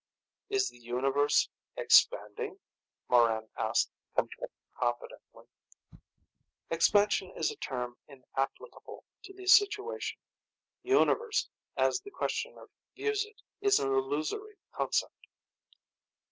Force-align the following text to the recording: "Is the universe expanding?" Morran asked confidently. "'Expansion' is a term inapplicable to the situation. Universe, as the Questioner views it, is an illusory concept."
"Is 0.49 0.67
the 0.69 0.79
universe 0.79 1.47
expanding?" 1.77 2.57
Morran 3.07 3.49
asked 3.55 3.91
confidently. 4.75 5.45
"'Expansion' 6.71 7.29
is 7.37 7.51
a 7.51 7.55
term 7.57 7.95
inapplicable 8.07 9.03
to 9.25 9.33
the 9.35 9.45
situation. 9.45 10.17
Universe, 10.81 11.49
as 11.77 11.99
the 12.01 12.09
Questioner 12.09 12.67
views 12.95 13.25
it, 13.25 13.43
is 13.61 13.77
an 13.79 13.89
illusory 13.93 14.57
concept." 14.71 15.27